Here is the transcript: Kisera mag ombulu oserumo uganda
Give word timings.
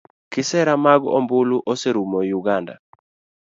Kisera 0.31 0.73
mag 0.85 1.01
ombulu 1.17 1.57
oserumo 1.71 2.19
uganda 2.39 2.73